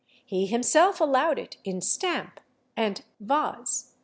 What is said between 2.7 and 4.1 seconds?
and /vase